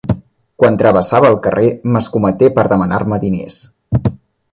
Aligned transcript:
Quan 0.61 0.77
travessava 0.81 1.29
el 1.33 1.37
carrer 1.47 1.67
m'escometé 1.91 2.49
per 2.57 2.65
demanar-me 2.73 3.21
diners. 3.27 3.61